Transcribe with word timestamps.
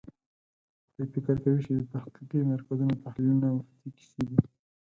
دوی 0.95 1.07
فکر 1.15 1.35
کوي 1.43 1.61
چې 1.65 1.71
د 1.75 1.81
تحقیقي 1.93 2.39
مرکزونو 2.51 3.01
تحلیلونه 3.05 3.47
مفتې 3.57 3.87
کیسې 3.97 4.21
دي. 4.29 4.39